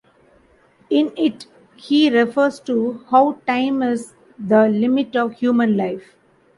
In 0.89 1.11
it, 1.15 1.45
he 1.75 2.09
refers 2.09 2.59
to 2.61 3.05
how 3.11 3.33
time 3.45 3.83
is 3.83 4.15
the 4.39 4.67
limit 4.67 5.15
of 5.15 5.33
human 5.33 5.77
life. 5.77 6.15